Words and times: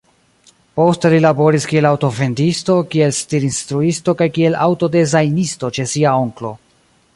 Poste 0.79 1.11
li 1.13 1.19
laboris 1.25 1.67
kiel 1.73 1.87
aŭto-vendisto, 1.89 2.77
kiel 2.95 3.13
stir-instruisto 3.19 4.15
kaj 4.23 4.29
kiel 4.39 4.57
aŭto-dezajnisto 4.69 5.73
ĉe 5.79 5.89
sia 5.95 6.19
onklo. 6.27 6.55